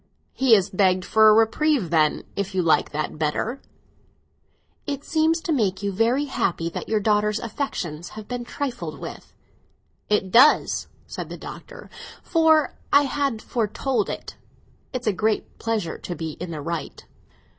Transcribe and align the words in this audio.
"He 0.33 0.55
has 0.55 0.71
begged 0.71 1.05
for 1.05 1.29
a 1.29 1.33
reprieve, 1.35 1.91
then, 1.91 2.23
if 2.35 2.55
you 2.55 2.63
like 2.63 2.89
that 2.91 3.19
better!" 3.19 3.61
"It 4.87 5.03
seems 5.03 5.39
to 5.41 5.51
make 5.51 5.83
you 5.83 5.91
very 5.91 6.25
happy 6.25 6.69
that 6.71 6.89
your 6.89 6.99
daughter's 6.99 7.39
affections 7.39 8.09
have 8.17 8.27
been 8.27 8.43
trifled 8.43 8.97
with." 8.97 9.31
"It 10.09 10.31
does," 10.31 10.87
said 11.05 11.29
the 11.29 11.37
Doctor; 11.37 11.87
'"for 12.23 12.73
I 12.91 13.03
had 13.03 13.43
foretold 13.43 14.09
it! 14.09 14.37
It's 14.91 15.05
a 15.05 15.13
great 15.13 15.59
pleasure 15.59 15.99
to 15.99 16.15
be 16.15 16.31
in 16.39 16.49
the 16.49 16.61
right." 16.61 17.05